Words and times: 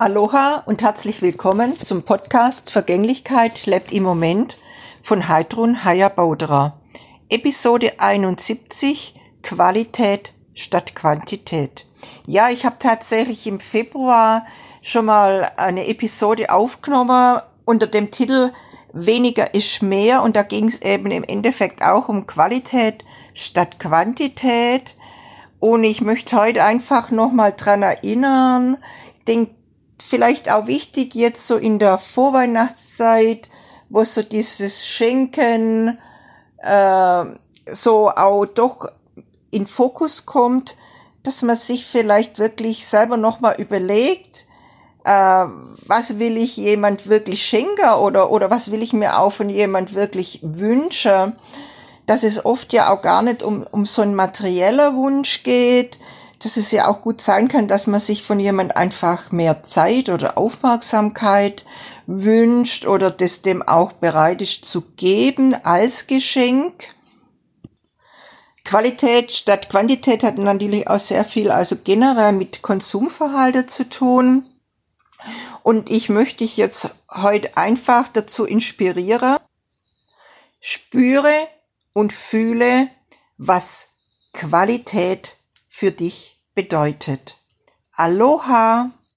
Aloha 0.00 0.62
und 0.66 0.80
herzlich 0.80 1.22
willkommen 1.22 1.76
zum 1.80 2.04
Podcast 2.04 2.70
Vergänglichkeit 2.70 3.66
lebt 3.66 3.90
im 3.90 4.04
Moment 4.04 4.56
von 5.02 5.26
Heidrun 5.26 5.82
Haya-Bauderer. 5.82 6.78
Episode 7.28 7.98
71 7.98 9.16
Qualität 9.42 10.34
statt 10.54 10.94
Quantität. 10.94 11.88
Ja, 12.28 12.48
ich 12.48 12.64
habe 12.64 12.76
tatsächlich 12.78 13.48
im 13.48 13.58
Februar 13.58 14.46
schon 14.82 15.06
mal 15.06 15.50
eine 15.56 15.88
Episode 15.88 16.50
aufgenommen 16.50 17.40
unter 17.64 17.88
dem 17.88 18.12
Titel 18.12 18.52
Weniger 18.92 19.52
ist 19.52 19.82
mehr 19.82 20.22
und 20.22 20.36
da 20.36 20.44
ging 20.44 20.68
es 20.68 20.80
eben 20.80 21.10
im 21.10 21.24
Endeffekt 21.24 21.82
auch 21.82 22.08
um 22.08 22.24
Qualität 22.24 23.04
statt 23.34 23.80
Quantität. 23.80 24.94
Und 25.58 25.82
ich 25.82 26.02
möchte 26.02 26.36
heute 26.36 26.62
einfach 26.62 27.10
nochmal 27.10 27.52
dran 27.56 27.82
erinnern, 27.82 28.76
denke, 29.26 29.57
vielleicht 30.00 30.50
auch 30.50 30.66
wichtig 30.66 31.14
jetzt 31.14 31.46
so 31.46 31.56
in 31.56 31.78
der 31.78 31.98
Vorweihnachtszeit, 31.98 33.48
wo 33.88 34.04
so 34.04 34.22
dieses 34.22 34.86
Schenken 34.86 35.98
äh, 36.58 37.24
so 37.70 38.10
auch 38.10 38.46
doch 38.46 38.88
in 39.50 39.66
Fokus 39.66 40.26
kommt, 40.26 40.76
dass 41.22 41.42
man 41.42 41.56
sich 41.56 41.86
vielleicht 41.86 42.38
wirklich 42.38 42.86
selber 42.86 43.16
nochmal 43.16 43.56
überlegt, 43.58 44.46
äh, 45.04 45.44
was 45.86 46.18
will 46.18 46.36
ich 46.36 46.56
jemand 46.56 47.08
wirklich 47.08 47.44
schenken 47.44 47.90
oder, 48.00 48.30
oder 48.30 48.50
was 48.50 48.70
will 48.70 48.82
ich 48.82 48.92
mir 48.92 49.18
auch 49.18 49.32
von 49.32 49.50
jemand 49.50 49.94
wirklich 49.94 50.40
wünschen, 50.42 51.36
dass 52.06 52.24
es 52.24 52.44
oft 52.44 52.72
ja 52.72 52.92
auch 52.92 53.02
gar 53.02 53.22
nicht 53.22 53.42
um, 53.42 53.64
um 53.70 53.84
so 53.84 54.02
einen 54.02 54.14
materieller 54.14 54.94
Wunsch 54.94 55.42
geht, 55.42 55.98
dass 56.40 56.56
es 56.56 56.70
ja 56.70 56.86
auch 56.86 57.02
gut 57.02 57.20
sein 57.20 57.48
kann, 57.48 57.68
dass 57.68 57.86
man 57.86 58.00
sich 58.00 58.22
von 58.22 58.38
jemand 58.38 58.76
einfach 58.76 59.32
mehr 59.32 59.64
Zeit 59.64 60.08
oder 60.08 60.38
Aufmerksamkeit 60.38 61.64
wünscht 62.06 62.86
oder 62.86 63.10
das 63.10 63.42
dem 63.42 63.62
auch 63.62 63.92
bereit 63.92 64.40
ist 64.42 64.64
zu 64.64 64.82
geben 64.82 65.56
als 65.64 66.06
Geschenk. 66.06 66.94
Qualität 68.64 69.32
statt 69.32 69.70
Quantität 69.70 70.22
hat 70.22 70.36
natürlich 70.38 70.88
auch 70.88 70.98
sehr 70.98 71.24
viel 71.24 71.50
also 71.50 71.76
generell 71.82 72.32
mit 72.32 72.62
Konsumverhalten 72.62 73.66
zu 73.66 73.88
tun. 73.88 74.44
Und 75.62 75.90
ich 75.90 76.08
möchte 76.08 76.38
dich 76.38 76.56
jetzt 76.56 76.90
heute 77.10 77.56
einfach 77.56 78.08
dazu 78.08 78.44
inspirieren, 78.44 79.38
spüre 80.60 81.34
und 81.94 82.12
fühle, 82.12 82.88
was 83.38 83.88
Qualität 84.32 85.37
für 85.78 85.92
dich 85.92 86.42
bedeutet. 86.56 87.38
Aloha! 87.94 88.90